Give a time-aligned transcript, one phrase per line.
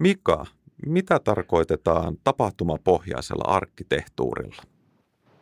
[0.00, 0.46] Mika,
[0.86, 4.62] mitä tarkoitetaan tapahtumapohjaisella arkkitehtuurilla?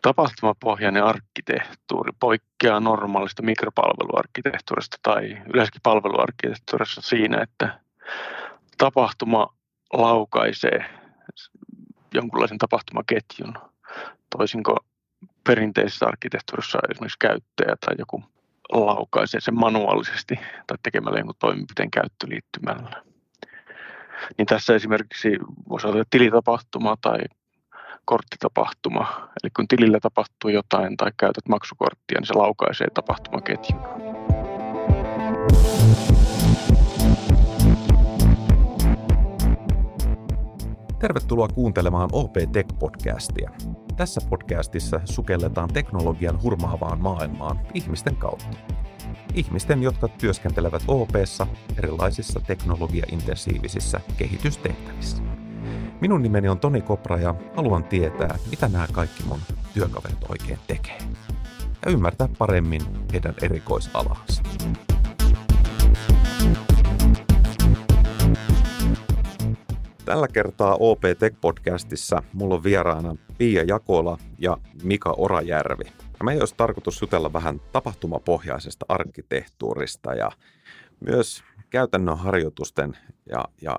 [0.03, 7.81] Tapahtumapohjainen arkkitehtuuri poikkeaa normaalista mikropalveluarkkitehtuurista tai yleensäkin palveluarkkitehtuurissa siinä, että
[8.79, 9.55] tapahtuma
[9.93, 10.84] laukaisee
[12.14, 13.54] jonkunlaisen tapahtumaketjun,
[14.36, 14.77] toisinko
[15.46, 18.22] perinteisessä arkkitehtuurissa esimerkiksi käyttäjä tai joku
[18.72, 20.34] laukaisee sen manuaalisesti
[20.66, 23.09] tai tekemällä jonkun toimenpiteen käyttöliittymällä.
[24.39, 25.29] Niin tässä esimerkiksi
[25.69, 27.18] voisi olla tilitapahtuma tai
[28.04, 29.29] korttitapahtuma.
[29.43, 33.80] Eli kun tilillä tapahtuu jotain tai käytät maksukorttia, niin se laukaisee tapahtumaketjun.
[41.00, 43.50] Tervetuloa kuuntelemaan OP Tech-podcastia.
[43.96, 48.56] Tässä podcastissa sukelletaan teknologian hurmaavaan maailmaan ihmisten kautta.
[49.34, 51.46] Ihmisten, jotka työskentelevät OPssa
[51.78, 55.23] erilaisissa teknologiaintensiivisissä kehitystehtävissä.
[56.00, 59.41] Minun nimeni on Toni Kopra ja haluan tietää, mitä nämä kaikki mun
[59.75, 60.98] työkaverit oikein tekee.
[61.86, 64.42] Ja ymmärtää paremmin heidän erikoisalansa.
[70.05, 76.08] Tällä kertaa OP Tech-podcastissa mulla on vieraana Pia Jakola ja Mika Orajärvi.
[76.22, 80.30] Meidän olisi tarkoitus jutella vähän tapahtumapohjaisesta arkkitehtuurista ja
[81.00, 82.97] myös käytännön harjoitusten
[83.30, 83.78] ja, ja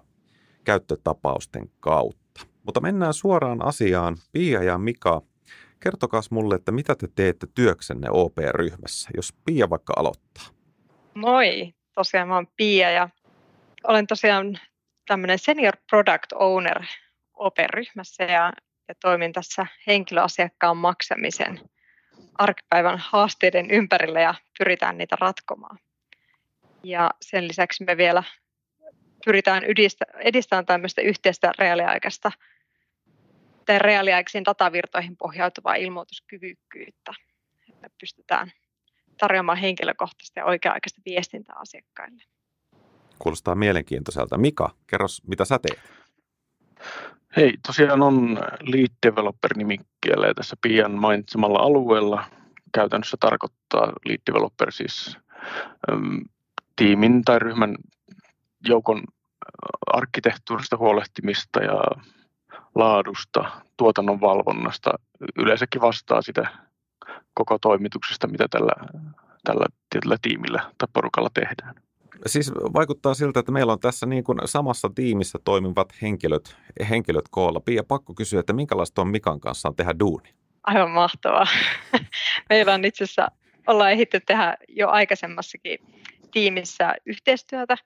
[0.63, 2.41] käyttötapausten kautta.
[2.63, 4.17] Mutta mennään suoraan asiaan.
[4.31, 5.21] Pia ja Mika,
[5.79, 10.43] kertokaa mulle, että mitä te teette työksenne OP-ryhmässä, jos Pia vaikka aloittaa.
[11.13, 13.09] Moi, tosiaan mä oon Pia ja
[13.83, 14.59] olen tosiaan
[15.07, 16.83] tämmöinen senior product owner
[17.33, 18.53] OP-ryhmässä ja,
[18.87, 21.59] ja toimin tässä henkilöasiakkaan maksamisen
[22.39, 25.79] arkipäivän haasteiden ympärillä ja pyritään niitä ratkomaan.
[26.83, 28.23] Ja sen lisäksi me vielä
[29.25, 29.63] pyritään
[30.19, 32.31] edistämään tämmöistä yhteistä reaaliaikaista
[33.65, 37.13] tai reaaliaikaisiin datavirtoihin pohjautuvaa ilmoituskyvykkyyttä.
[37.69, 38.51] Että pystytään
[39.17, 42.23] tarjoamaan henkilökohtaista ja oikea-aikaista viestintää asiakkaille.
[43.19, 44.37] Kuulostaa mielenkiintoiselta.
[44.37, 45.79] Mika, kerros, mitä sä teet?
[47.35, 52.23] Hei, tosiaan on lead developer nimikkeellä ja tässä Pian mainitsemalla alueella
[52.73, 55.17] käytännössä tarkoittaa lead developer siis
[55.91, 56.21] äm,
[56.75, 57.75] tiimin tai ryhmän
[58.67, 59.03] joukon
[59.87, 61.81] arkkitehtuurista huolehtimista ja
[62.75, 64.91] laadusta, tuotannon valvonnasta,
[65.35, 66.49] yleensäkin vastaa sitä
[67.33, 68.73] koko toimituksesta, mitä tällä,
[69.43, 71.75] tällä tietyllä tiimillä tai porukalla tehdään.
[72.25, 76.57] Siis vaikuttaa siltä, että meillä on tässä niin kuin samassa tiimissä toimivat henkilöt,
[76.89, 77.59] henkilöt koolla.
[77.59, 80.29] Pia, pakko kysyä, että minkälaista on Mikan kanssa tehdä duuni?
[80.63, 81.47] Aivan mahtavaa.
[82.49, 83.27] meillä on itse asiassa,
[83.67, 85.79] ollaan ehditty tehdä jo aikaisemmassakin
[86.31, 87.77] tiimissä yhteistyötä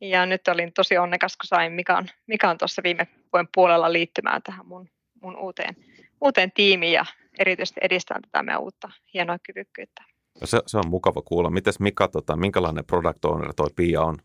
[0.00, 4.66] ja nyt olin tosi onnekas, kun sain Mikan, Mikan tuossa viime vuoden puolella liittymään tähän
[4.66, 4.88] mun,
[5.22, 5.76] mun uuteen,
[6.20, 7.04] uuteen tiimiin ja
[7.38, 10.11] erityisesti edistää tätä meidän uutta hienoa kyvykkyyttä.
[10.44, 11.50] Se, se on mukava kuulla.
[11.50, 14.16] Mites Mika, tota, minkälainen product owner toi Pia on?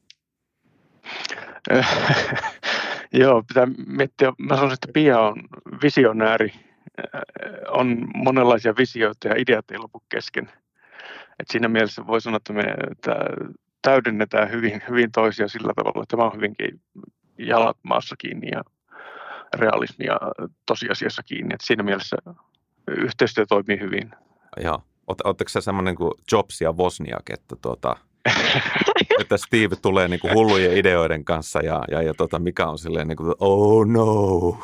[3.13, 4.34] Joo, pitää miettiä.
[4.38, 5.44] Mä sanoisin, että Pia on
[5.84, 6.53] visionääri.
[7.68, 10.51] On monenlaisia visioita ja ideat ei lopu kesken.
[11.40, 12.63] Et siinä mielessä voi sanoa, että, me,
[13.81, 16.81] täydennetään hyvin, hyvin toisia sillä tavalla, että tämä on hyvinkin
[17.38, 18.63] jalat maassa kiinni ja
[19.56, 20.18] realismia
[20.66, 21.53] tosiasiassa kiinni.
[21.53, 22.18] Että siinä mielessä
[22.88, 24.12] yhteistyö toimii hyvin.
[24.63, 24.84] Joo.
[25.07, 27.95] Oletteko se semmoinen kuin Jobs ja Wozniak, että, tuota,
[29.22, 33.07] että Steve tulee niin kuin hullujen ideoiden kanssa ja, ja, ja tota, mikä on silleen
[33.07, 34.59] niin kuin, oh no.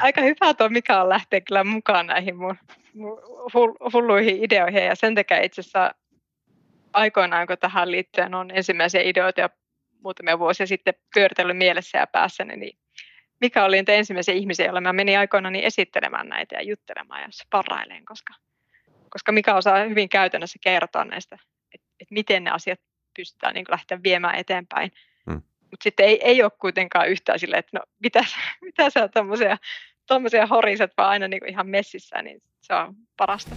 [0.00, 2.56] Aika hyvä tuo mikä on lähteä kyllä mukaan näihin mun,
[2.94, 5.94] mun hulluihin ideoihin ja sen takia itse asiassa
[6.92, 9.50] aikoinaan, kun tähän liittyen on ensimmäisiä ideoita ja
[10.02, 12.78] muutamia vuosia sitten pyöritellyt mielessä ja päässäni, niin
[13.40, 17.28] mikä oli niitä ensimmäisiä ihmisiä, joilla mä menin aikoinaan niin esittelemään näitä ja juttelemaan ja
[17.30, 18.34] sparraileen, koska,
[19.10, 21.38] koska mikä osaa hyvin käytännössä kertoa näistä,
[21.74, 22.80] että et miten ne asiat
[23.16, 24.92] pystytään niin lähteä viemään eteenpäin.
[25.30, 25.42] Hmm.
[25.60, 28.24] Mutta sitten ei, ei ole kuitenkaan yhtään silleen, että no mitä,
[28.60, 29.08] mitä sä
[30.06, 33.56] tuommoisia horiset vaan aina niin ihan messissä, niin se on parasta.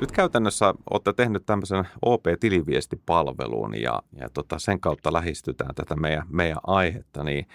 [0.00, 6.58] Nyt käytännössä olette tehnyt tämmöisen OP-tiliviestipalvelun ja, ja tota, sen kautta lähestytään tätä meidän, meidän
[6.66, 7.46] aihetta, niin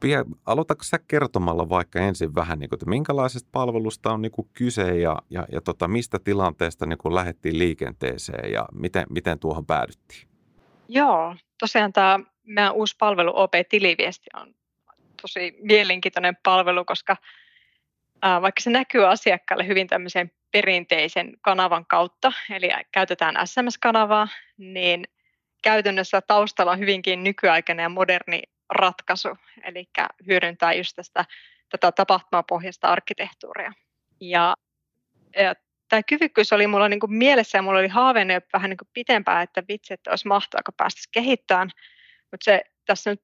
[0.00, 4.48] Pia, aloitatko sä kertomalla vaikka ensin vähän, niin kuin, että minkälaisesta palvelusta on niin kuin
[4.52, 9.66] kyse ja, ja, ja tota, mistä tilanteesta niin kuin lähdettiin liikenteeseen ja miten, miten tuohon
[9.66, 10.28] päädyttiin?
[10.88, 14.54] Joo, tosiaan tämä meidän uusi palvelu OP-tiliviesti on
[15.22, 17.16] tosi mielenkiintoinen palvelu, koska
[18.22, 25.04] vaikka se näkyy asiakkaalle hyvin tämmöisen perinteisen kanavan kautta, eli käytetään SMS-kanavaa, niin
[25.62, 29.28] käytännössä taustalla on hyvinkin nykyaikainen ja moderni ratkaisu,
[29.62, 29.88] eli
[30.26, 31.24] hyödyntää just tästä,
[31.68, 33.72] tätä tapahtumapohjaista arkkitehtuuria.
[34.20, 34.54] Ja,
[35.36, 35.54] ja
[35.88, 39.42] tämä kyvykkyys oli mulla niin kuin mielessä ja mulla oli haaveena vähän niin kuin pitempään,
[39.42, 41.70] että vitsi, että olisi mahtavaa, kun päästäisiin kehittämään.
[42.30, 43.20] Mutta se tässä nyt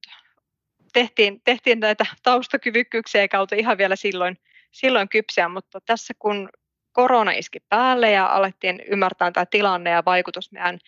[0.93, 4.37] tehtiin, tehtiin näitä taustakyvykkyyksiä eikä oltu ihan vielä silloin,
[4.75, 6.49] silloin kypsiä, mutta tässä kun
[6.91, 10.79] korona iski päälle ja alettiin ymmärtää tämä tilanne ja vaikutus meidän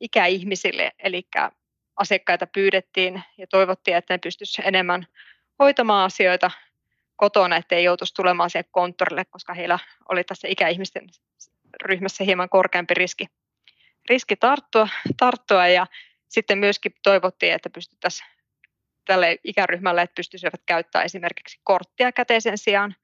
[0.00, 1.22] ikäihmisille, eli
[1.96, 5.06] asiakkaita pyydettiin ja toivottiin, että ne pystyisivät enemmän
[5.58, 6.50] hoitamaan asioita
[7.16, 9.78] kotona, ettei joutuisi tulemaan siihen konttorille, koska heillä
[10.08, 11.08] oli tässä ikäihmisten
[11.82, 13.26] ryhmässä hieman korkeampi riski,
[14.10, 15.86] riski tarttua, tarttua ja
[16.28, 18.28] sitten myöskin toivottiin, että pystyttäisiin
[19.04, 22.94] tälle ikäryhmälle, että pystyisivät käyttämään esimerkiksi korttia käteisen sijaan.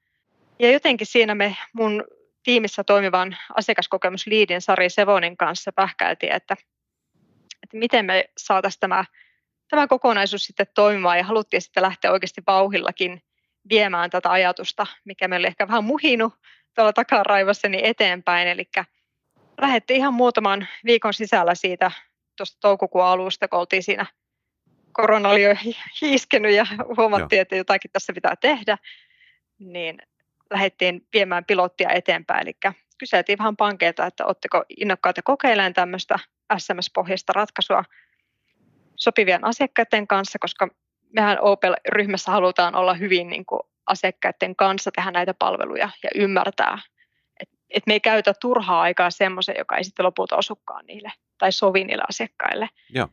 [0.59, 2.05] Ja jotenkin siinä me mun
[2.43, 6.57] tiimissä toimivan asiakaskokemusliidin Sari Sevonin kanssa pähkäiltiin, että,
[7.63, 9.05] että miten me saataisiin tämä,
[9.69, 13.23] tämä kokonaisuus sitten toimimaan ja haluttiin sitten lähteä oikeasti vauhillakin
[13.71, 16.35] viemään tätä ajatusta, mikä meille ehkä vähän muhinut
[16.75, 18.49] tuolla takaraivossa niin eteenpäin.
[18.49, 18.65] Eli
[19.61, 21.91] lähdettiin ihan muutaman viikon sisällä siitä
[22.37, 24.07] tuosta toukokuun alusta, kun oltiin siinä
[24.93, 25.55] korona oli jo
[26.01, 26.67] hiiskenyt ja
[26.97, 27.43] huomattiin, Joo.
[27.43, 28.79] että jotakin tässä pitää tehdä,
[29.59, 29.99] niin
[30.51, 32.43] lähdettiin viemään pilottia eteenpäin.
[32.43, 36.19] Eli kyseltiin vähän pankeilta, että oletteko innokkaita kokeilemaan tämmöistä
[36.59, 37.85] SMS-pohjaista ratkaisua
[38.97, 40.69] sopivien asiakkaiden kanssa, koska
[41.13, 46.79] mehän Opel-ryhmässä halutaan olla hyvin niin kuin asiakkaiden kanssa tehdä näitä palveluja ja ymmärtää,
[47.41, 51.53] että et me ei käytä turhaa aikaa semmoisen, joka ei sitten lopulta osukaan niille tai
[51.53, 52.69] sovi niille asiakkaille.
[52.95, 53.09] Joo.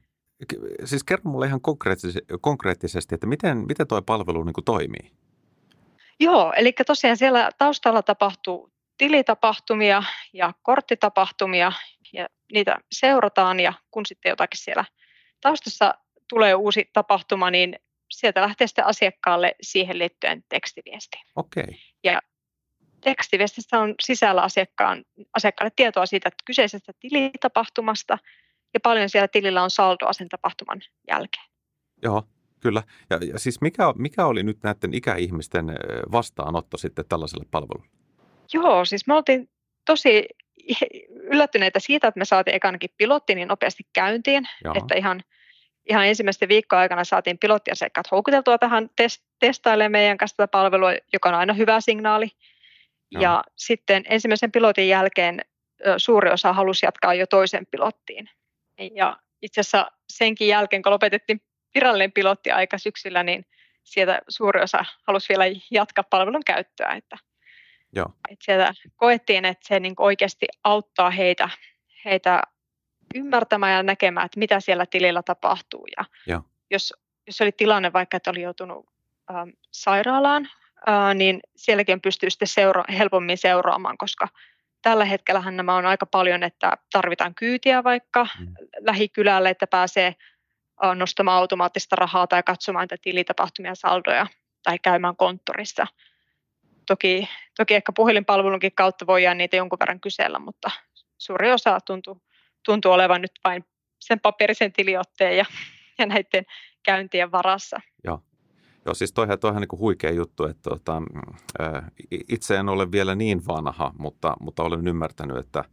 [0.85, 1.61] Siis kerro mulle ihan
[2.41, 5.11] konkreettisesti, että miten, miten tuo palvelu niin kuin toimii?
[6.19, 10.03] Joo, eli tosiaan siellä taustalla tapahtuu tilitapahtumia
[10.33, 11.71] ja korttitapahtumia
[12.13, 14.85] ja niitä seurataan ja kun sitten jotakin siellä
[15.41, 15.93] taustassa
[16.29, 17.79] tulee uusi tapahtuma, niin
[18.11, 21.17] sieltä lähtee sitten asiakkaalle siihen liittyen tekstiviesti.
[21.35, 21.63] Okei.
[21.63, 21.75] Okay.
[22.03, 22.21] Ja
[23.01, 25.03] tekstiviestissä on sisällä asiakkaan,
[25.33, 28.17] asiakkaalle tietoa siitä että kyseisestä tilitapahtumasta
[28.73, 31.45] ja paljon siellä tilillä on saldoa sen tapahtuman jälkeen.
[32.03, 32.23] Joo,
[32.65, 32.83] kyllä.
[33.09, 35.65] Ja, ja siis mikä, mikä oli nyt näiden ikäihmisten
[36.11, 37.89] vastaanotto sitten tällaiselle palvelulle?
[38.53, 39.49] Joo, siis me oltiin
[39.85, 40.25] tosi
[41.31, 44.75] yllättyneitä siitä, että me saatiin ekanakin pilotti niin nopeasti käyntiin, Jaha.
[44.77, 45.21] että ihan–
[45.89, 51.29] ihan ensimmäisten viikkojen aikana saatiin pilottiasiakkaat houkuteltua tähän test- testailemaan meidän kanssa tätä palvelua, joka
[51.29, 52.27] on aina hyvä signaali.
[53.13, 53.21] No.
[53.21, 55.41] Ja sitten ensimmäisen pilotin jälkeen
[55.97, 58.29] suuri osa halusi jatkaa jo toisen pilottiin.
[58.95, 61.41] Ja itse asiassa senkin jälkeen, kun lopetettiin
[61.75, 63.45] virallinen pilotti aika syksyllä, niin
[63.83, 66.91] sieltä suuri osa halusi vielä jatkaa palvelun käyttöä.
[66.91, 67.17] Että,
[67.95, 68.05] Joo.
[68.29, 71.49] että sieltä koettiin, että se niin oikeasti auttaa heitä,
[72.05, 72.41] heitä
[73.15, 75.87] ymmärtämään ja näkemään, että mitä siellä tilillä tapahtuu.
[75.97, 76.41] Ja ja.
[76.71, 76.93] Jos,
[77.27, 78.85] jos oli tilanne vaikka, että oli joutunut
[79.31, 80.49] ähm, sairaalaan,
[80.89, 84.27] äh, niin sielläkin pystyy sitten seura- helpommin seuraamaan, koska
[84.81, 88.53] tällä hetkellä nämä on aika paljon, että tarvitaan kyytiä vaikka mm.
[88.79, 90.15] lähikylälle, että pääsee
[90.95, 94.27] nostamaan automaattista rahaa tai katsomaan niitä tilitapahtumia saldoja
[94.63, 95.87] tai käymään konttorissa.
[96.87, 100.71] Toki, toki ehkä puhelinpalvelunkin kautta voidaan niitä jonkun verran kysellä, mutta
[101.17, 102.21] suuri osa tuntuu
[102.65, 103.65] tuntuu olevan nyt vain
[103.99, 105.45] sen paperisen tiliotteen ja,
[105.97, 106.45] ja näiden
[106.83, 107.79] käyntien varassa.
[108.03, 108.21] Joo.
[108.85, 111.01] Joo, siis toihan, toihan niin huikea juttu, että tota,
[112.29, 115.63] itse en ole vielä niin vanha, mutta, mutta olen ymmärtänyt, että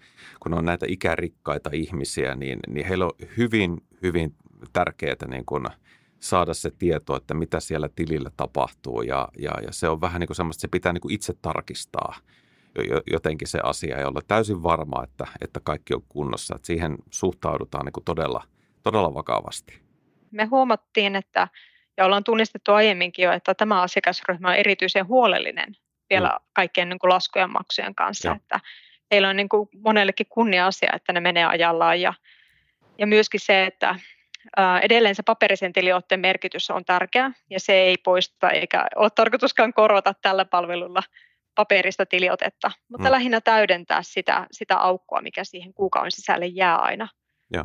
[0.40, 4.34] kun on näitä ikärikkaita ihmisiä, niin, niin heillä on hyvin, hyvin
[4.72, 5.64] tärkeää niin kuin
[6.20, 10.28] saada se tieto, että mitä siellä tilillä tapahtuu ja, ja, ja se on vähän niin
[10.28, 12.14] kuin semmoista, että se pitää niin kuin itse tarkistaa–
[13.10, 16.54] jotenkin se asia ja olla täysin varma, että, että kaikki on kunnossa.
[16.56, 18.44] Että siihen suhtaudutaan niin kuin todella,
[18.82, 19.80] todella vakavasti.
[20.30, 21.48] Me huomattiin, että
[21.96, 25.76] ja ollaan tunnistettu aiemminkin jo, että tämä asiakasryhmä on erityisen huolellinen
[26.10, 26.44] vielä mm.
[26.52, 28.28] kaikkien niin kuin laskujen maksujen kanssa.
[28.28, 28.34] Ja.
[28.34, 28.60] Että
[29.10, 32.14] heillä on niin kuin monellekin kunnia-asia, että ne menee ajallaan ja,
[32.98, 33.94] ja myöskin se, että
[34.82, 40.14] edelleen se paperisen tiliotteen merkitys on tärkeä ja se ei poista eikä ole tarkoituskaan korvata
[40.22, 41.02] tällä palvelulla
[41.54, 43.12] paperista tiliotetta, mutta mm.
[43.12, 47.08] lähinnä täydentää sitä, sitä aukkoa, mikä siihen kuukauden sisälle jää aina.
[47.52, 47.64] Joo.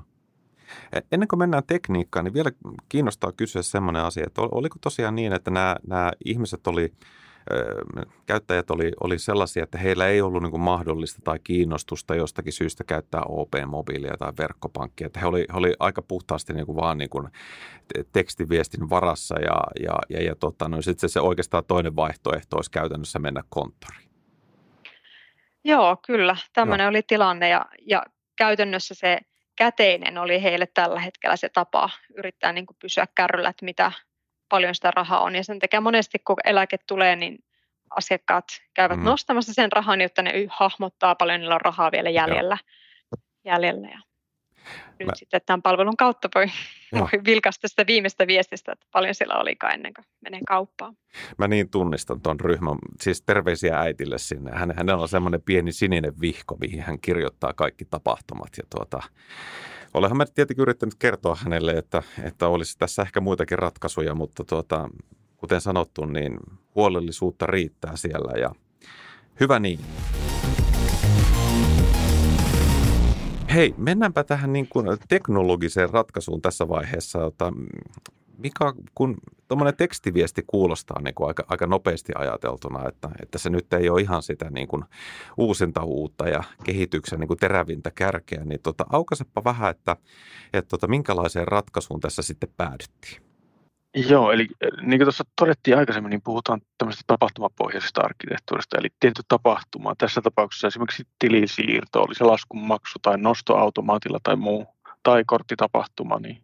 [0.93, 2.51] E, ennen kuin mennään tekniikkaan, niin vielä
[2.89, 6.93] kiinnostaa kysyä semmoinen asia, että oliko tosiaan niin, että nämä, nämä ihmiset oli
[8.25, 13.22] käyttäjät oli, oli sellaisia, että heillä ei ollut niin mahdollista tai kiinnostusta jostakin syystä käyttää
[13.27, 15.08] OP-mobiilia tai verkkopankkia.
[15.08, 17.27] Että he oli, he oli aika puhtaasti niin kuin vaan niin kuin
[18.13, 23.20] tekstiviestin varassa ja, ja, ja, ja tota, no, sitten se oikeastaan toinen vaihtoehto olisi käytännössä
[23.20, 24.10] mennä konttoriin.
[25.63, 26.36] Joo, kyllä.
[26.54, 26.89] Tämmöinen Joo.
[26.89, 28.04] oli tilanne ja, ja
[28.36, 29.20] käytännössä se
[29.56, 33.92] käteinen oli heille tällä hetkellä se tapa yrittää niin kuin pysyä kärryllä, että mitä
[34.50, 35.36] paljon sitä rahaa on.
[35.36, 37.39] Ja sen takia monesti, kun eläke tulee, niin
[37.89, 39.06] asiakkaat käyvät mm.
[39.06, 42.58] nostamassa sen rahan, jotta ne hahmottaa paljon niillä on rahaa vielä jäljellä.
[43.46, 43.88] jäljellä.
[43.88, 44.00] Ja
[45.00, 45.16] nyt Mä...
[45.16, 46.46] sitten tämän palvelun kautta voi,
[46.94, 50.98] voi vilkaista sitä viimeistä viestistä, että paljon siellä olikaan ennen kuin menee kauppaan.
[51.38, 54.51] Mä niin tunnistan tuon ryhmän, siis terveisiä äitille sinne.
[54.51, 58.50] Hän, hänellä on semmoinen pieni sininen vihko, mihin hän kirjoittaa kaikki tapahtumat.
[58.58, 59.04] Ja tuota,
[59.98, 64.89] olenhan mä tietenkin yrittänyt kertoa hänelle, että, että olisi tässä ehkä muitakin ratkaisuja, mutta tuota,
[65.38, 66.39] kuten sanottu, niin
[66.75, 68.51] huolellisuutta riittää siellä ja
[69.39, 69.80] hyvä niin.
[73.54, 77.32] Hei, mennäänpä tähän niin kuin teknologiseen ratkaisuun tässä vaiheessa.
[78.38, 79.17] Mikä, kun
[79.48, 84.01] tuommoinen tekstiviesti kuulostaa niin kuin aika, aika nopeasti ajateltuna, että, että se nyt ei ole
[84.01, 84.84] ihan sitä niin kuin
[85.38, 89.98] uusinta uutta ja kehityksen niin kuin terävintä kärkeä, niin tota, aukaisepa vähän, että,
[90.53, 93.27] että tota, minkälaiseen ratkaisuun tässä sitten päädyttiin.
[94.10, 94.48] Joo, eli
[94.82, 99.96] niin kuin tuossa todettiin aikaisemmin, niin puhutaan tämmöisestä tapahtumapohjaisesta arkkitehtuurista, eli tietty tapahtuma.
[99.98, 104.67] Tässä tapauksessa esimerkiksi tilisiirto, oli se laskunmaksu tai nostoautomaatilla tai muu,
[105.03, 106.44] tai korttitapahtuma, niin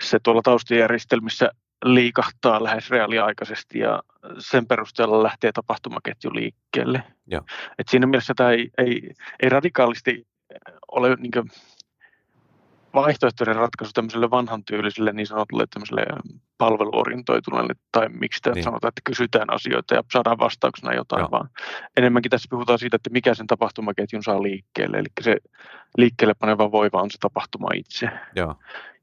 [0.00, 1.50] se tuolla taustajärjestelmissä
[1.84, 4.02] liikahtaa lähes reaaliaikaisesti ja
[4.38, 7.02] sen perusteella lähtee tapahtumaketju liikkeelle.
[7.78, 9.10] Et siinä mielessä tämä ei, ei,
[9.42, 10.26] ei radikaalisti
[10.92, 11.50] ole niin
[12.94, 16.06] vaihtoehtoinen ratkaisu tämmöiselle vanhan tyyliselle niin sanotulle tämmöiselle
[16.58, 18.64] palveluorientoituneelle, tai miksi niin.
[18.64, 21.30] sanotaan, että kysytään asioita ja saadaan vastauksena jotain, Joo.
[21.30, 21.48] vaan
[21.96, 25.36] enemmänkin tässä puhutaan siitä, että mikä sen tapahtumaketjun saa liikkeelle, eli se
[25.96, 28.08] liikkeelle paneva voiva on se tapahtuma itse.
[28.36, 28.54] Joo.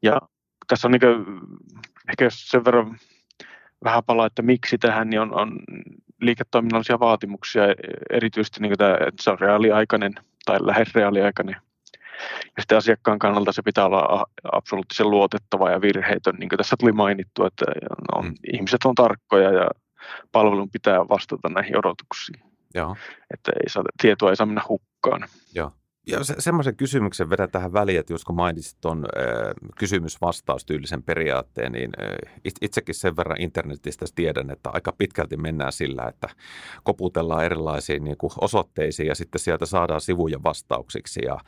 [0.02, 0.22] Ja
[0.68, 1.40] tässä on niin kuin,
[2.10, 2.98] ehkä sen verran
[3.84, 5.60] vähän palaa, että miksi tähän, niin on, on
[6.22, 7.64] liiketoiminnallisia vaatimuksia,
[8.10, 10.14] erityisesti niin tämä, että se on reaaliaikainen
[10.46, 11.56] tai lähes reaaliaikainen
[12.58, 16.92] ja sitten asiakkaan kannalta se pitää olla absoluuttisen luotettava ja virheetön, niin kuin tässä tuli
[16.92, 17.66] mainittu, että
[18.16, 18.34] on, mm.
[18.54, 19.70] ihmiset on tarkkoja ja
[20.32, 22.40] palvelun pitää vastata näihin odotuksiin.
[22.74, 22.96] Joo.
[23.34, 25.28] Että ei saa, tietoa ei saa mennä hukkaan.
[25.56, 25.72] Joo.
[26.08, 29.06] Ja se, semmoisen kysymyksen vedän tähän väliin, että jos kun mainitsit tuon
[29.80, 36.30] kysymys-vastaus-tyylisen periaatteen, niin äh, itsekin sen verran internetistä tiedän, että aika pitkälti mennään sillä, että
[36.84, 41.40] koputellaan erilaisiin niin kuin osoitteisiin ja sitten sieltä saadaan sivuja vastauksiksi ja,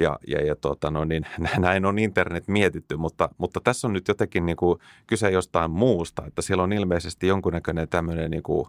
[0.00, 1.26] ja, ja, ja tuota, no niin,
[1.58, 6.26] näin on internet mietitty, mutta, mutta tässä on nyt jotenkin niin kuin kyse jostain muusta,
[6.26, 8.66] että siellä on ilmeisesti jonkunnäköinen tämmöinen niin kuin,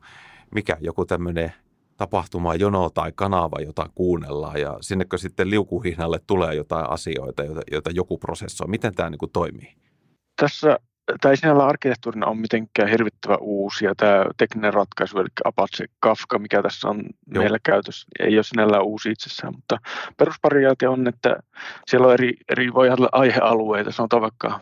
[0.56, 1.54] mikä joku tämmöinen
[2.02, 7.90] tapahtuma, jono tai kanava, jota kuunnellaan ja sinnekö sitten liukuhihnalle tulee jotain asioita, joita, joita
[7.94, 8.68] joku prosessoi.
[8.68, 9.76] Miten tämä niin kuin toimii?
[10.42, 10.78] Tässä
[11.22, 16.40] tämä ei sinällä arkkitehtuurina ole mitenkään hirvittävä uusi ja tämä tekninen ratkaisu, eli Apache Kafka,
[16.40, 17.42] mikä tässä on Joo.
[17.42, 19.78] meillä käytössä, ei ole sinällä uusi itsessään, mutta
[20.18, 21.36] peruspariaate on, että
[21.88, 24.60] siellä on eri, eri voi olla aihealueita, sanotaan vaikka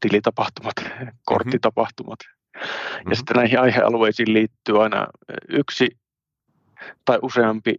[0.00, 0.74] tilitapahtumat,
[1.24, 3.10] korttitapahtumat, mm-hmm.
[3.10, 5.06] ja sitten näihin aihealueisiin liittyy aina
[5.48, 6.00] yksi
[7.04, 7.74] tai useampi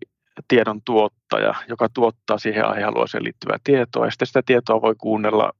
[0.47, 5.51] tiedon tuottaja, joka tuottaa siihen aihealueeseen liittyvää tietoa, ja sitten sitä tietoa voi kuunnella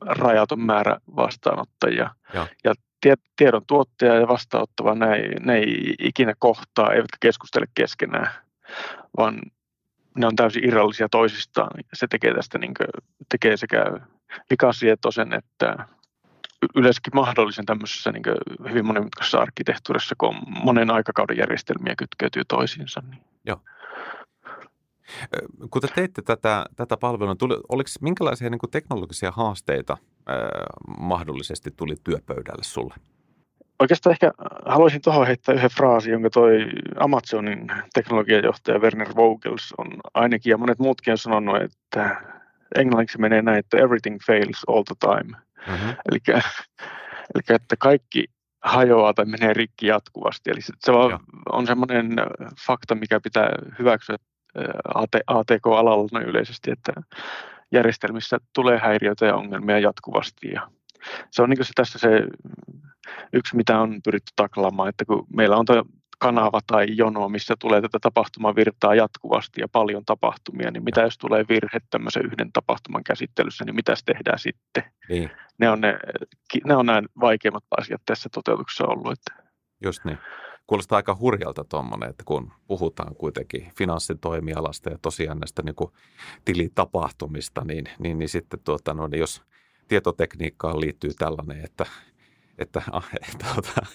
[0.00, 2.10] rajaton määrä vastaanottajia.
[2.34, 7.66] Ja, ja tie, tiedon tuottaja ja vastaanottava, ne ei, ne ei ikinä kohtaa, eivätkä keskustele
[7.74, 8.28] keskenään,
[9.16, 9.40] vaan
[10.16, 11.70] ne on täysin irrallisia toisistaan.
[11.94, 12.88] Se tekee tästä niin kuin,
[13.30, 13.84] tekee sekä
[14.50, 15.86] vikasietoisen että
[16.76, 18.22] yleensäkin mahdollisen tämmöisessä niin
[18.68, 23.02] hyvin monimutkaisessa arkkitehtuurissa, kun monen aikakauden järjestelmiä kytkeytyy toisiinsa.
[23.10, 23.22] Niin.
[23.46, 23.60] Joo.
[25.70, 29.96] Kun te teitte tätä, tätä palvelua, tuli, oliko minkälaisia niin teknologisia haasteita
[30.26, 30.36] ää,
[30.98, 32.94] mahdollisesti tuli työpöydälle sulle?
[33.78, 34.32] Oikeastaan ehkä
[34.66, 40.78] haluaisin tuohon heittää yhden fraasin, jonka toi Amazonin teknologiajohtaja Werner Vogels on ainakin, ja monet
[40.78, 42.22] muutkin on sanonut, että
[42.74, 45.45] englanniksi menee näin, että everything fails all the time.
[45.66, 45.88] Mm-hmm.
[45.88, 46.18] Eli,
[47.34, 48.24] eli että kaikki
[48.64, 50.50] hajoaa tai menee rikki jatkuvasti.
[50.50, 51.18] Eli se on,
[51.52, 52.16] on semmoinen
[52.66, 54.16] fakta, mikä pitää hyväksyä
[55.26, 56.92] ATK-alalla noin yleisesti, että
[57.72, 60.50] järjestelmissä tulee häiriöitä ja ongelmia jatkuvasti.
[60.50, 60.70] Ja
[61.30, 62.08] se on niin se tässä se
[63.32, 65.64] yksi, mitä on pyritty taklaamaan, että kun meillä on
[66.18, 71.44] kanava tai jono, missä tulee tätä tapahtumavirtaa jatkuvasti ja paljon tapahtumia, niin mitä jos tulee
[71.48, 74.82] virhe tämmöisen yhden tapahtuman käsittelyssä, niin mitä tehdään sitten?
[75.08, 75.30] Niin.
[75.58, 75.98] Ne on ne,
[76.64, 79.12] ne on nämä vaikeimmat asiat tässä toteutuksessa ollut.
[79.12, 79.44] Että.
[79.84, 80.18] Just niin.
[80.66, 85.92] Kuulostaa aika hurjalta tuommoinen, että kun puhutaan kuitenkin finanssitoimialasta ja tosiaan näistä niin kuin
[86.44, 89.42] tilitapahtumista, niin, niin, niin sitten tuota, no, niin jos
[89.88, 91.86] tietotekniikkaan liittyy tällainen, että
[92.58, 92.82] että,
[93.32, 93.86] että tuota,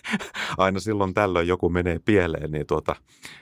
[0.58, 2.96] aina silloin tällöin joku menee pieleen, niin tuota,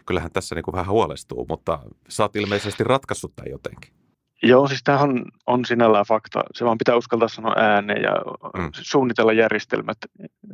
[0.06, 3.94] kyllähän tässä niin kuin vähän huolestuu, mutta sä oot ilmeisesti ratkaissut tämän jotenkin.
[4.44, 6.44] Joo, siis tämähän on, on sinällään fakta.
[6.54, 8.14] Se vaan pitää uskaltaa sanoa ääneen ja
[8.58, 8.70] mm.
[8.72, 9.98] suunnitella järjestelmät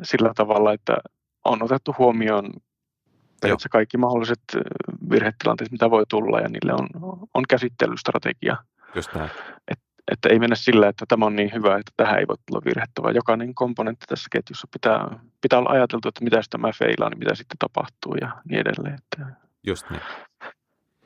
[0.04, 0.98] sillä tavalla, että
[1.44, 2.50] on otettu huomioon
[3.42, 4.42] periaatteessa kaikki mahdolliset
[5.10, 6.90] virhetilanteet, mitä voi tulla, ja niille on,
[7.34, 8.58] on käsittelystrategia.
[8.96, 9.30] Just näin.
[9.72, 9.80] Et,
[10.12, 13.04] että ei mennä sillä, että tämä on niin hyvä, että tähän ei voi tulla virhettä,
[13.04, 17.36] vaan jokainen komponentti tässä ketjussa pitää, pitää olla ajateltu, että mitä tämä feilaa, niin mitä
[17.36, 18.96] sitten tapahtuu ja niin edelleen.
[18.96, 19.36] Että
[19.68, 20.02] Just niin.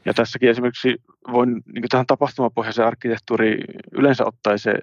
[0.06, 0.96] Ja tässäkin esimerkiksi
[1.32, 4.74] voin niin tähän tapahtumapohjaisen arkkitehtuuriin yleensä ottaen se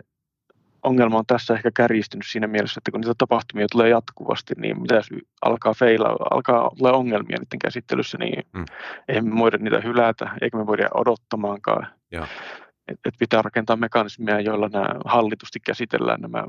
[0.82, 4.94] ongelma on tässä ehkä kärjistynyt siinä mielessä, että kun niitä tapahtumia tulee jatkuvasti, niin mitä
[4.94, 5.08] jos
[5.42, 8.64] alkaa feilaa, alkaa olla ongelmia niiden käsittelyssä, niin mm.
[9.08, 11.86] ei me voida niitä hylätä, eikä me voida odottamaankaan.
[12.24, 16.44] Et, et pitää rakentaa mekanismeja, joilla nämä hallitusti käsitellään nämä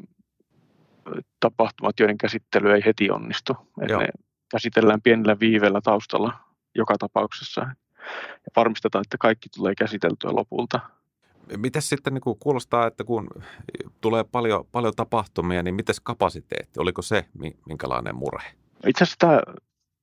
[1.39, 3.53] tapahtumat, joiden käsittely ei heti onnistu.
[3.81, 4.07] Että ne
[4.51, 6.33] käsitellään pienellä viivellä taustalla
[6.75, 10.79] joka tapauksessa ja varmistetaan, että kaikki tulee käsiteltyä lopulta.
[11.57, 13.27] Miten sitten niin kuulostaa, että kun
[14.01, 16.79] tulee paljon, paljon tapahtumia, niin miten kapasiteetti?
[16.79, 17.25] Oliko se
[17.67, 18.47] minkälainen murhe?
[18.87, 19.39] Itse asiassa tämä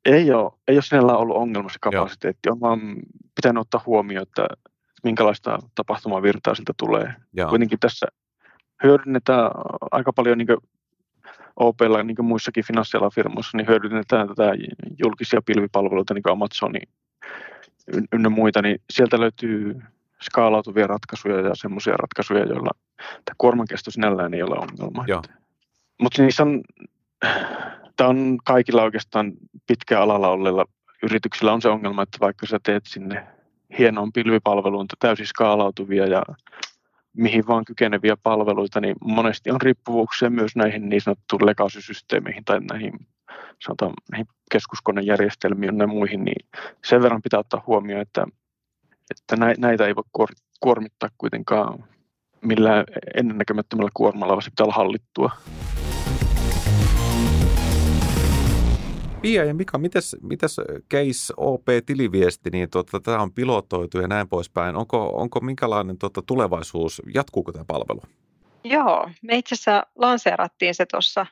[0.04, 2.48] ei ole, ei ole sinällään ollut ongelma se kapasiteetti.
[2.48, 2.52] Joo.
[2.52, 2.80] On vaan
[3.34, 4.46] pitänyt ottaa huomioon, että
[5.04, 7.14] minkälaista tapahtumavirtaa siltä tulee.
[7.32, 7.48] Joo.
[7.48, 8.06] Kuitenkin tässä
[8.82, 9.50] hyödynnetään
[9.90, 10.48] aika paljon niin
[11.56, 14.52] OPlla, niin kuin muissakin finanssialan firmoissa, niin hyödynnetään tätä
[15.04, 16.80] julkisia pilvipalveluita, niin kuin Amazoni
[18.12, 19.80] ynnä muita, niin sieltä löytyy
[20.22, 25.04] skaalautuvia ratkaisuja ja semmoisia ratkaisuja, joilla tämä kuormankesto sinällään ei ole ongelma.
[26.00, 26.60] Mutta niissä on,
[27.96, 29.32] tämä on kaikilla oikeastaan
[29.66, 30.64] pitkään alalla olleilla
[31.02, 33.26] yrityksillä on se ongelma, että vaikka sä teet sinne
[33.78, 36.22] hienoon pilvipalveluun täysin skaalautuvia ja
[37.16, 42.92] mihin vaan kykeneviä palveluita, niin monesti on riippuvuuksia myös näihin niin sanottuun legacy-systeemeihin tai näihin,
[43.64, 46.46] sanotaan, näihin keskuskonejärjestelmiin ja muihin, niin
[46.84, 48.26] sen verran pitää ottaa huomioon, että,
[49.10, 50.28] että näitä ei voi
[50.60, 51.84] kuormittaa kuitenkaan
[52.40, 55.30] millään ennennäkemättömällä kuormalla, vaan se pitää olla hallittua.
[59.24, 60.56] Pia ja Mika, mites, mites
[60.90, 64.76] case OP-tiliviesti, niin tota, tämä on pilotoitu ja näin poispäin.
[64.76, 68.02] Onko, onko minkälainen tota, tulevaisuus, jatkuuko tämä palvelu?
[68.64, 71.26] Joo, me itse asiassa lanseerattiin se tuossa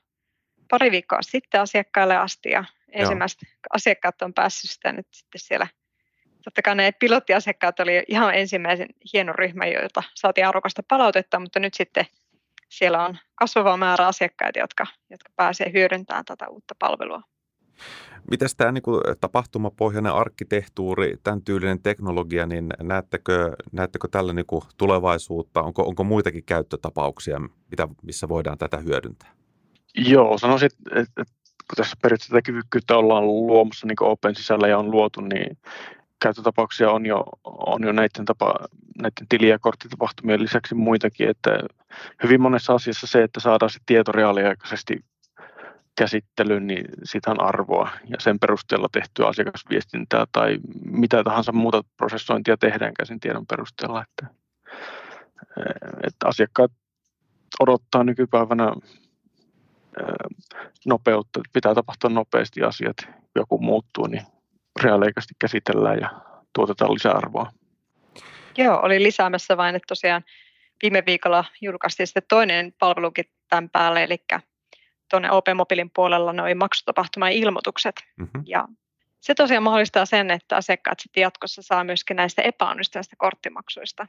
[0.70, 3.52] pari viikkoa sitten asiakkaille asti ja ensimmäiset Joo.
[3.72, 5.66] asiakkaat on päässyt sitä nyt sitten siellä.
[6.44, 11.74] Totta kai ne pilottiasiakkaat oli ihan ensimmäisen hieno ryhmä, joilta saatiin arvokasta palautetta, mutta nyt
[11.74, 12.06] sitten
[12.68, 17.31] siellä on kasvava määrä asiakkaita, jotka, jotka pääsee hyödyntämään tätä uutta palvelua.
[18.30, 24.62] Miten tämä niin kuin, tapahtumapohjainen arkkitehtuuri, tämän tyylinen teknologia, niin näettekö, näettekö tällä niin kuin,
[24.76, 25.62] tulevaisuutta?
[25.62, 27.40] Onko, onko muitakin käyttötapauksia,
[27.70, 29.30] mitä, missä voidaan tätä hyödyntää?
[29.94, 31.24] Joo, sanoisin, että, että
[31.70, 35.58] kun tässä periaatteessa tätä kyvykkyyttä ollaan luomassa niin Open sisällä ja on luotu, niin
[36.22, 38.54] käyttötapauksia on jo, on jo näiden, tapa,
[38.96, 41.50] näiden tili- ja korttitapahtumien lisäksi muitakin, että
[42.22, 45.04] hyvin monessa asiassa se, että saadaan se tieto reaaliaikaisesti
[45.96, 52.56] käsittelyyn, niin siitä on arvoa ja sen perusteella tehtyä asiakasviestintää tai mitä tahansa muuta prosessointia
[52.56, 54.34] tehdään sen tiedon perusteella, että,
[56.06, 56.72] että asiakkaat
[57.60, 58.72] odottaa nykypäivänä
[60.86, 62.96] nopeutta, että pitää tapahtua nopeasti asiat,
[63.34, 64.22] joku muuttuu, niin
[64.82, 66.10] reaaliaikaisesti käsitellään ja
[66.54, 67.52] tuotetaan lisäarvoa.
[68.58, 70.24] Joo, oli lisäämässä vain, että tosiaan
[70.82, 74.18] viime viikolla julkaistiin sitten toinen palvelukin tämän päälle, eli
[75.12, 78.04] tuonne OP Mobilin puolella noin maksutapahtuma-ilmoitukset.
[78.16, 78.42] Mm-hmm.
[78.46, 78.68] Ja
[79.20, 84.06] se tosiaan mahdollistaa sen, että asiakkaat sitten jatkossa saa myöskin näistä epäonnistuneista korttimaksuista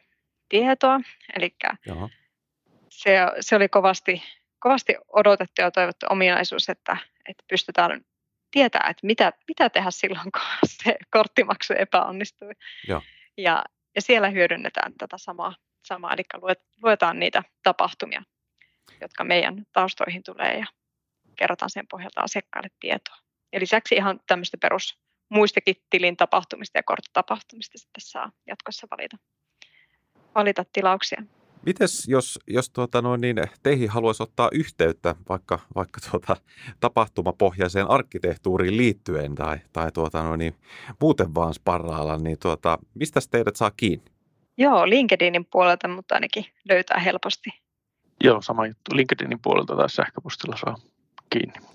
[0.50, 1.00] tietoa.
[1.36, 1.56] Eli
[2.89, 4.24] se, se oli kovasti,
[4.60, 6.98] kovasti odotettu ja toivottu ominaisuus, että,
[7.30, 8.06] että pystytään
[8.52, 10.42] tietää, että mitä, mitä tehdä silloin, kun
[10.84, 12.52] se korttimaksu epäonnistuu.
[12.88, 13.02] Joo.
[13.38, 13.63] Ja,
[13.96, 16.24] ja siellä hyödynnetään tätä samaa, samaa eli
[16.84, 18.24] luetaan niitä tapahtumia,
[19.02, 20.66] jotka meidän taustoihin tulee ja
[21.36, 23.15] kerrotaan sen pohjalta asiakkaille tietoa.
[23.54, 24.98] Ja lisäksi ihan tämmöistä perus
[25.30, 29.17] muistakin tilin tapahtumista ja korttitapahtumista sitten saa jatkossa valita,
[30.36, 31.24] valita tilauksia.
[31.65, 36.38] Mites jos, jos tuota noin, niin teihin haluaisi ottaa yhteyttä vaikka, vaikka tuota,
[36.80, 40.56] tapahtumapohjaiseen arkkitehtuuriin liittyen tai, tai tuota noin, niin,
[41.02, 44.06] muuten vaan sparrailla, niin tuota, mistä teidät saa kiinni?
[44.58, 47.50] Joo, LinkedInin puolelta, mutta ainakin löytää helposti.
[48.24, 48.96] Joo, sama juttu.
[48.96, 50.76] LinkedInin puolelta tai sähköpostilla saa
[51.34, 51.69] kiinni.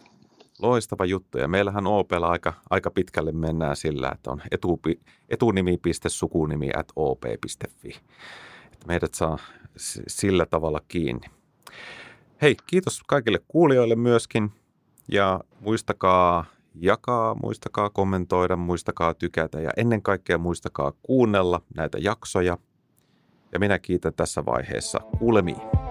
[0.62, 1.38] Loistava juttu.
[1.38, 7.96] Ja meillähän OPlla aika, aika pitkälle mennään sillä, että on etupi, etunimi.sukunimi at op.fi.
[8.72, 9.38] Että meidät saa
[10.06, 11.26] sillä tavalla kiinni.
[12.42, 14.52] Hei, kiitos kaikille kuulijoille myöskin.
[15.12, 16.44] Ja muistakaa
[16.74, 22.58] jakaa, muistakaa kommentoida, muistakaa tykätä ja ennen kaikkea muistakaa kuunnella näitä jaksoja.
[23.52, 25.87] ja minä kiitän tässä vaiheessa kuulemiin.